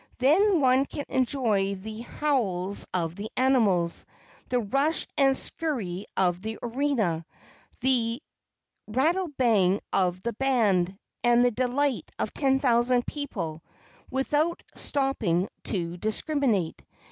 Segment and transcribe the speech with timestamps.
[0.17, 4.03] Then one can enjoy the howls of the animals,
[4.49, 7.23] the rush and scurry of the arena,
[7.81, 8.19] the
[8.87, 13.61] rattlebang of the band, and the delight of ten thousand people,
[14.09, 16.83] without stopping to discriminate.